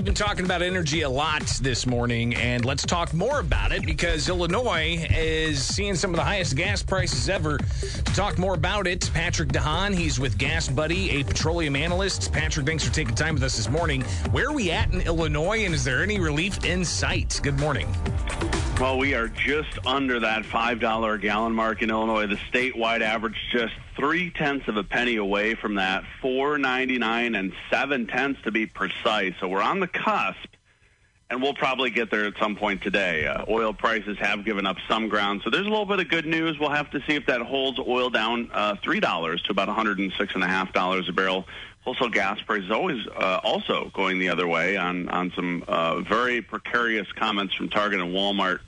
we've 0.00 0.06
been 0.06 0.14
talking 0.14 0.46
about 0.46 0.62
energy 0.62 1.02
a 1.02 1.10
lot 1.10 1.42
this 1.60 1.86
morning, 1.86 2.34
and 2.36 2.64
let's 2.64 2.86
talk 2.86 3.12
more 3.12 3.40
about 3.40 3.70
it 3.70 3.84
because 3.84 4.30
Illinois 4.30 5.06
is 5.10 5.62
seeing 5.62 5.94
some 5.94 6.08
of 6.08 6.16
the 6.16 6.24
highest 6.24 6.56
gas 6.56 6.82
prices 6.82 7.28
ever. 7.28 7.58
To 7.58 8.14
talk 8.14 8.38
more 8.38 8.54
about 8.54 8.86
it, 8.86 9.10
Patrick 9.12 9.50
DeHaan, 9.50 9.94
he's 9.94 10.18
with 10.18 10.38
GasBuddy, 10.38 11.20
a 11.20 11.24
petroleum 11.24 11.76
analyst. 11.76 12.32
Patrick, 12.32 12.64
thanks 12.64 12.82
for 12.82 12.94
taking 12.94 13.14
time 13.14 13.34
with 13.34 13.42
us 13.42 13.58
this 13.58 13.68
morning. 13.68 14.00
Where 14.30 14.48
are 14.48 14.54
we 14.54 14.70
at 14.70 14.90
in 14.90 15.02
Illinois, 15.02 15.66
and 15.66 15.74
is 15.74 15.84
there 15.84 16.02
any 16.02 16.18
relief 16.18 16.64
in 16.64 16.82
sight? 16.82 17.38
Good 17.42 17.60
morning. 17.60 17.86
Well, 18.80 18.96
we 18.96 19.12
are 19.12 19.28
just 19.28 19.78
under 19.84 20.20
that 20.20 20.44
$5 20.44 21.14
a 21.14 21.18
gallon 21.18 21.52
mark 21.52 21.82
in 21.82 21.90
Illinois. 21.90 22.26
The 22.26 22.36
statewide 22.50 23.02
average 23.02 23.36
just 23.52 23.74
three 23.94 24.30
tenths 24.30 24.68
of 24.68 24.78
a 24.78 24.82
penny 24.82 25.16
away 25.16 25.54
from 25.54 25.74
that, 25.74 26.04
four 26.22 26.56
ninety 26.56 26.96
nine 26.96 27.34
and 27.34 27.52
seven 27.70 28.06
tenths 28.06 28.40
to 28.44 28.50
be 28.50 28.64
precise. 28.64 29.34
So 29.38 29.48
we're 29.48 29.60
on 29.60 29.80
the 29.80 29.86
cusp, 29.86 30.46
and 31.30 31.40
we'll 31.40 31.54
probably 31.54 31.90
get 31.90 32.10
there 32.10 32.24
at 32.24 32.36
some 32.38 32.56
point 32.56 32.82
today. 32.82 33.24
Uh, 33.24 33.44
oil 33.48 33.72
prices 33.72 34.18
have 34.18 34.44
given 34.44 34.66
up 34.66 34.76
some 34.88 35.08
ground, 35.08 35.42
so 35.44 35.50
there's 35.50 35.66
a 35.66 35.70
little 35.70 35.86
bit 35.86 36.00
of 36.00 36.08
good 36.08 36.26
news. 36.26 36.58
We'll 36.58 36.70
have 36.70 36.90
to 36.90 37.00
see 37.06 37.14
if 37.14 37.26
that 37.26 37.40
holds 37.40 37.78
oil 37.78 38.10
down 38.10 38.50
uh, 38.52 38.74
three 38.82 39.00
dollars 39.00 39.40
to 39.42 39.52
about 39.52 39.68
one 39.68 39.76
hundred 39.76 40.00
and 40.00 40.12
six 40.18 40.34
and 40.34 40.42
a 40.42 40.48
half 40.48 40.72
dollars 40.72 41.08
a 41.08 41.12
barrel. 41.12 41.46
Also, 41.86 42.08
gas 42.08 42.40
prices 42.42 42.70
always 42.70 43.06
uh, 43.06 43.40
also 43.42 43.90
going 43.94 44.18
the 44.18 44.28
other 44.28 44.46
way 44.46 44.76
on 44.76 45.08
on 45.08 45.32
some 45.36 45.64
uh, 45.68 46.00
very 46.00 46.42
precarious 46.42 47.10
comments 47.12 47.54
from 47.54 47.68
Target 47.70 48.00
and 48.00 48.12
Walmart 48.12 48.60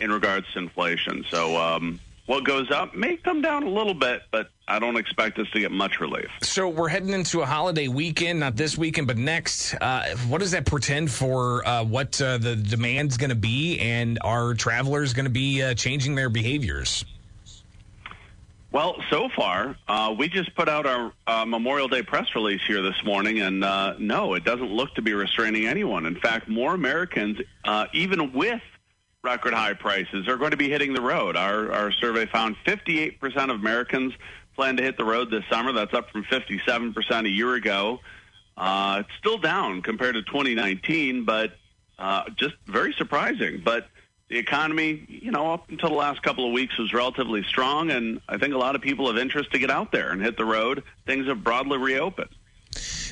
in 0.00 0.10
regards 0.12 0.46
to 0.52 0.60
inflation. 0.60 1.24
So. 1.30 1.56
Um, 1.56 2.00
what 2.28 2.44
goes 2.44 2.70
up 2.70 2.94
may 2.94 3.16
come 3.16 3.40
down 3.40 3.62
a 3.62 3.70
little 3.70 3.94
bit, 3.94 4.20
but 4.30 4.50
I 4.68 4.78
don't 4.78 4.98
expect 4.98 5.38
us 5.38 5.48
to 5.52 5.60
get 5.60 5.72
much 5.72 5.98
relief. 5.98 6.28
So 6.42 6.68
we're 6.68 6.88
heading 6.88 7.08
into 7.08 7.40
a 7.40 7.46
holiday 7.46 7.88
weekend, 7.88 8.40
not 8.40 8.54
this 8.54 8.76
weekend, 8.76 9.06
but 9.06 9.16
next. 9.16 9.74
Uh, 9.80 10.14
what 10.28 10.42
does 10.42 10.50
that 10.50 10.66
portend 10.66 11.10
for 11.10 11.66
uh, 11.66 11.84
what 11.84 12.20
uh, 12.20 12.36
the 12.36 12.54
demand's 12.54 13.16
going 13.16 13.30
to 13.30 13.36
be, 13.36 13.80
and 13.80 14.18
are 14.22 14.52
travelers 14.52 15.14
going 15.14 15.24
to 15.24 15.30
be 15.30 15.62
uh, 15.62 15.72
changing 15.72 16.14
their 16.14 16.28
behaviors? 16.28 17.02
Well, 18.72 19.02
so 19.08 19.30
far, 19.34 19.76
uh, 19.88 20.14
we 20.16 20.28
just 20.28 20.54
put 20.54 20.68
out 20.68 20.84
our 20.84 21.14
uh, 21.26 21.46
Memorial 21.46 21.88
Day 21.88 22.02
press 22.02 22.26
release 22.34 22.60
here 22.66 22.82
this 22.82 23.02
morning, 23.06 23.40
and 23.40 23.60
no, 23.98 24.34
it 24.34 24.44
doesn't 24.44 24.70
look 24.70 24.94
to 24.96 25.02
be 25.02 25.14
restraining 25.14 25.66
anyone. 25.66 26.04
In 26.04 26.20
fact, 26.20 26.46
more 26.46 26.74
Americans, 26.74 27.38
even 27.94 28.34
with 28.34 28.60
record 29.24 29.52
high 29.52 29.72
prices 29.72 30.28
are 30.28 30.36
going 30.36 30.52
to 30.52 30.56
be 30.56 30.68
hitting 30.68 30.94
the 30.94 31.00
road. 31.00 31.36
Our, 31.36 31.72
our 31.72 31.92
survey 31.92 32.26
found 32.26 32.56
58% 32.64 33.18
of 33.50 33.50
Americans 33.50 34.12
plan 34.54 34.76
to 34.76 34.82
hit 34.82 34.96
the 34.96 35.04
road 35.04 35.30
this 35.30 35.44
summer. 35.50 35.72
That's 35.72 35.94
up 35.94 36.10
from 36.10 36.24
57% 36.24 37.26
a 37.26 37.28
year 37.28 37.54
ago. 37.54 38.00
Uh, 38.56 39.02
it's 39.04 39.18
still 39.18 39.38
down 39.38 39.82
compared 39.82 40.14
to 40.14 40.22
2019, 40.22 41.24
but 41.24 41.52
uh, 41.98 42.24
just 42.36 42.54
very 42.66 42.92
surprising. 42.92 43.60
But 43.64 43.88
the 44.28 44.38
economy, 44.38 45.04
you 45.08 45.30
know, 45.30 45.52
up 45.52 45.68
until 45.68 45.90
the 45.90 45.96
last 45.96 46.22
couple 46.22 46.46
of 46.46 46.52
weeks 46.52 46.78
was 46.78 46.92
relatively 46.92 47.42
strong, 47.44 47.90
and 47.90 48.20
I 48.28 48.38
think 48.38 48.54
a 48.54 48.58
lot 48.58 48.76
of 48.76 48.82
people 48.82 49.08
have 49.08 49.18
interest 49.18 49.52
to 49.52 49.58
get 49.58 49.70
out 49.70 49.90
there 49.90 50.10
and 50.10 50.22
hit 50.22 50.36
the 50.36 50.44
road. 50.44 50.84
Things 51.06 51.26
have 51.26 51.42
broadly 51.42 51.78
reopened. 51.78 52.30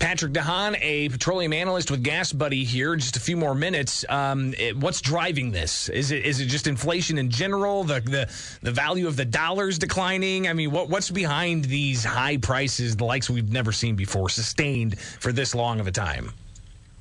Patrick 0.00 0.32
DeHaan, 0.32 0.78
a 0.80 1.10
petroleum 1.10 1.52
analyst 1.52 1.90
with 1.90 2.02
GasBuddy 2.02 2.64
here. 2.64 2.96
Just 2.96 3.16
a 3.16 3.20
few 3.20 3.36
more 3.36 3.54
minutes. 3.54 4.04
Um, 4.08 4.54
it, 4.58 4.74
what's 4.76 5.02
driving 5.02 5.52
this? 5.52 5.90
Is 5.90 6.10
it 6.10 6.24
is 6.24 6.40
it 6.40 6.46
just 6.46 6.66
inflation 6.66 7.18
in 7.18 7.30
general? 7.30 7.84
The 7.84 8.00
the 8.00 8.28
the 8.62 8.72
value 8.72 9.06
of 9.06 9.16
the 9.16 9.26
dollars 9.26 9.78
declining? 9.78 10.48
I 10.48 10.54
mean, 10.54 10.70
what 10.70 10.88
what's 10.88 11.10
behind 11.10 11.66
these 11.66 12.02
high 12.02 12.38
prices, 12.38 12.96
the 12.96 13.04
likes 13.04 13.28
we've 13.28 13.52
never 13.52 13.72
seen 13.72 13.94
before, 13.94 14.30
sustained 14.30 14.98
for 14.98 15.32
this 15.32 15.54
long 15.54 15.78
of 15.80 15.86
a 15.86 15.92
time? 15.92 16.32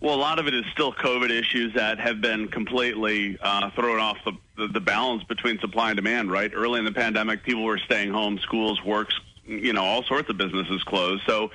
Well, 0.00 0.14
a 0.14 0.16
lot 0.16 0.38
of 0.38 0.46
it 0.46 0.54
is 0.54 0.64
still 0.72 0.92
COVID 0.92 1.30
issues 1.30 1.74
that 1.74 1.98
have 1.98 2.22
been 2.22 2.48
completely 2.48 3.38
uh, 3.42 3.70
thrown 3.70 4.00
off 4.00 4.16
the, 4.24 4.32
the, 4.56 4.68
the 4.68 4.80
balance 4.80 5.22
between 5.24 5.58
supply 5.58 5.90
and 5.90 5.96
demand. 5.96 6.32
Right, 6.32 6.50
early 6.54 6.78
in 6.78 6.86
the 6.86 6.92
pandemic, 6.92 7.42
people 7.42 7.62
were 7.62 7.78
staying 7.78 8.10
home, 8.10 8.38
schools, 8.38 8.82
works, 8.82 9.14
you 9.44 9.74
know, 9.74 9.84
all 9.84 10.02
sorts 10.02 10.30
of 10.30 10.38
businesses 10.38 10.82
closed. 10.84 11.22
So 11.26 11.50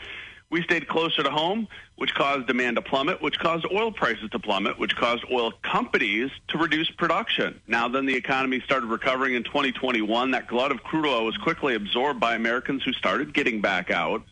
we 0.52 0.62
stayed 0.64 0.88
closer 0.88 1.24
to 1.24 1.32
home, 1.32 1.68
which 1.96 2.14
caused 2.14 2.46
demand 2.46 2.76
to 2.76 2.82
plummet, 2.82 3.22
which 3.22 3.40
caused 3.40 3.66
oil 3.72 3.92
prices 3.92 4.30
to 4.32 4.40
plummet, 4.40 4.78
which 4.78 4.96
caused 4.98 5.24
oil 5.32 5.54
companies 5.64 6.30
to 6.50 6.58
reduce 6.58 6.92
production. 6.92 7.60
Now, 7.68 7.88
then 7.88 8.06
the 8.06 8.16
economy 8.16 8.60
started 8.60 8.88
recovering 8.88 9.34
in 9.34 9.44
2021. 9.44 10.32
That 10.32 10.48
glut 10.48 10.72
of 10.72 10.84
crude 10.84 11.06
oil 11.06 11.26
was 11.26 11.38
quickly 11.38 11.74
absorbed 11.76 12.20
by 12.20 12.36
Americans 12.36 12.84
who 12.84 12.92
started 12.92 13.34
getting 13.34 13.62
back 13.62 13.90
out. 13.90 14.24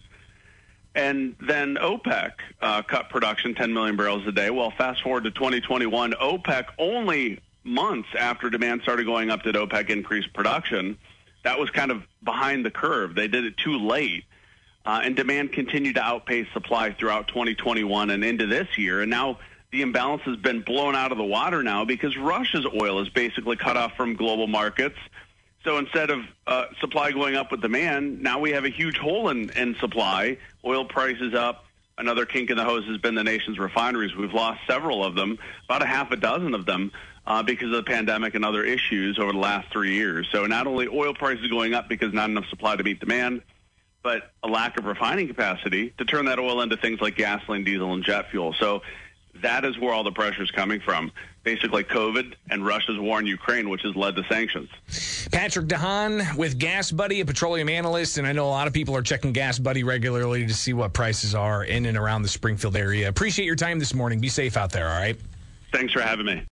And 0.93 1.35
then 1.39 1.75
OPEC 1.75 2.31
uh, 2.61 2.81
cut 2.81 3.09
production 3.09 3.55
10 3.55 3.73
million 3.73 3.95
barrels 3.95 4.27
a 4.27 4.33
day. 4.33 4.49
Well, 4.49 4.71
fast 4.71 5.01
forward 5.01 5.23
to 5.23 5.31
2021, 5.31 6.13
OPEC 6.13 6.65
only 6.77 7.39
months 7.63 8.09
after 8.17 8.49
demand 8.49 8.81
started 8.81 9.05
going 9.05 9.29
up 9.29 9.43
did 9.43 9.55
OPEC 9.55 9.89
increase 9.89 10.27
production. 10.27 10.97
That 11.45 11.59
was 11.59 11.69
kind 11.69 11.91
of 11.91 12.03
behind 12.21 12.65
the 12.65 12.71
curve. 12.71 13.15
They 13.15 13.29
did 13.29 13.45
it 13.45 13.55
too 13.55 13.77
late 13.77 14.25
uh, 14.85 15.01
and 15.03 15.15
demand 15.15 15.51
continued 15.51 15.95
to 15.95 16.01
outpace 16.01 16.47
supply 16.53 16.91
throughout 16.91 17.27
2021 17.27 18.09
and 18.09 18.23
into 18.23 18.47
this 18.47 18.77
year. 18.77 19.01
And 19.01 19.09
now 19.09 19.39
the 19.71 19.81
imbalance 19.81 20.23
has 20.23 20.37
been 20.37 20.61
blown 20.61 20.95
out 20.95 21.11
of 21.11 21.17
the 21.17 21.23
water 21.23 21.61
now 21.61 21.85
because 21.85 22.17
Russia's 22.17 22.65
oil 22.79 22.99
is 23.01 23.09
basically 23.09 23.55
cut 23.55 23.77
off 23.77 23.95
from 23.95 24.15
global 24.15 24.47
markets. 24.47 24.97
So 25.63 25.77
instead 25.77 26.09
of 26.09 26.21
uh, 26.47 26.65
supply 26.79 27.11
going 27.11 27.35
up 27.35 27.51
with 27.51 27.61
demand, 27.61 28.23
now 28.23 28.39
we 28.39 28.51
have 28.51 28.65
a 28.65 28.69
huge 28.69 28.97
hole 28.97 29.29
in, 29.29 29.49
in 29.51 29.75
supply. 29.75 30.37
Oil 30.63 30.85
prices 30.85 31.33
up. 31.33 31.65
Another 31.97 32.25
kink 32.25 32.49
in 32.49 32.55
the 32.55 32.63
hose 32.63 32.85
has 32.85 32.97
been 32.97 33.13
the 33.13 33.25
nation's 33.25 33.59
refineries. 33.59 34.15
We've 34.15 34.33
lost 34.33 34.61
several 34.65 35.03
of 35.03 35.15
them, 35.15 35.37
about 35.65 35.81
a 35.81 35.85
half 35.85 36.11
a 36.11 36.15
dozen 36.15 36.53
of 36.53 36.65
them, 36.65 36.93
uh, 37.27 37.43
because 37.43 37.67
of 37.67 37.73
the 37.73 37.83
pandemic 37.83 38.35
and 38.35 38.45
other 38.45 38.63
issues 38.63 39.19
over 39.19 39.33
the 39.33 39.37
last 39.37 39.69
three 39.69 39.95
years. 39.95 40.25
So 40.31 40.45
not 40.45 40.65
only 40.65 40.87
oil 40.87 41.13
prices 41.13 41.47
going 41.47 41.73
up 41.73 41.89
because 41.89 42.13
not 42.13 42.29
enough 42.29 42.47
supply 42.49 42.77
to 42.77 42.83
meet 42.83 43.01
demand, 43.01 43.41
but 44.03 44.31
a 44.43 44.47
lack 44.47 44.77
of 44.77 44.85
refining 44.85 45.27
capacity 45.27 45.93
to 45.97 46.05
turn 46.05 46.25
that 46.25 46.39
oil 46.39 46.61
into 46.61 46.77
things 46.77 47.01
like 47.01 47.15
gasoline, 47.15 47.63
diesel, 47.63 47.93
and 47.93 48.03
jet 48.03 48.29
fuel. 48.31 48.53
So 48.53 48.81
that 49.41 49.65
is 49.65 49.77
where 49.77 49.93
all 49.93 50.03
the 50.03 50.11
pressure 50.11 50.43
is 50.43 50.51
coming 50.51 50.79
from. 50.79 51.11
Basically, 51.43 51.83
COVID 51.83 52.33
and 52.49 52.65
Russia's 52.65 52.99
war 52.99 53.19
in 53.19 53.25
Ukraine, 53.25 53.69
which 53.69 53.81
has 53.83 53.95
led 53.95 54.15
to 54.17 54.23
sanctions. 54.25 54.69
Patrick 55.31 55.67
DeHaan 55.67 56.35
with 56.35 56.59
GasBuddy, 56.59 57.21
a 57.21 57.25
petroleum 57.25 57.69
analyst, 57.69 58.17
and 58.17 58.27
I 58.27 58.33
know 58.33 58.45
a 58.45 58.49
lot 58.49 58.67
of 58.67 58.73
people 58.73 58.95
are 58.95 59.01
checking 59.01 59.33
GasBuddy 59.33 59.85
regularly 59.85 60.45
to 60.45 60.53
see 60.53 60.73
what 60.73 60.93
prices 60.93 61.33
are 61.35 61.63
in 61.63 61.85
and 61.85 61.97
around 61.97 62.23
the 62.23 62.29
Springfield 62.29 62.75
area. 62.75 63.07
Appreciate 63.07 63.45
your 63.45 63.55
time 63.55 63.79
this 63.79 63.93
morning. 63.93 64.19
Be 64.19 64.29
safe 64.29 64.57
out 64.57 64.71
there, 64.71 64.89
all 64.89 64.99
right? 64.99 65.17
Thanks 65.71 65.93
for 65.93 66.01
having 66.01 66.25
me. 66.25 66.43